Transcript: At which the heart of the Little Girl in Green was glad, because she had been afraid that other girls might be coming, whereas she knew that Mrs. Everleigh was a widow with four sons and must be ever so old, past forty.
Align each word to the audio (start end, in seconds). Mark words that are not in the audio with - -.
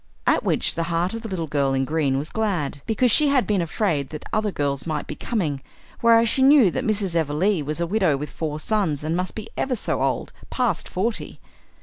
At 0.25 0.43
which 0.43 0.73
the 0.73 0.81
heart 0.89 1.13
of 1.13 1.21
the 1.21 1.27
Little 1.29 1.45
Girl 1.45 1.75
in 1.75 1.85
Green 1.85 2.17
was 2.17 2.31
glad, 2.31 2.81
because 2.87 3.11
she 3.11 3.27
had 3.27 3.45
been 3.45 3.61
afraid 3.61 4.09
that 4.09 4.25
other 4.33 4.51
girls 4.51 4.87
might 4.87 5.05
be 5.05 5.13
coming, 5.13 5.61
whereas 5.99 6.27
she 6.27 6.41
knew 6.41 6.71
that 6.71 6.83
Mrs. 6.83 7.13
Everleigh 7.15 7.61
was 7.63 7.79
a 7.79 7.85
widow 7.85 8.17
with 8.17 8.31
four 8.31 8.59
sons 8.59 9.03
and 9.03 9.15
must 9.15 9.35
be 9.35 9.47
ever 9.55 9.75
so 9.75 10.01
old, 10.01 10.33
past 10.49 10.89
forty. 10.89 11.39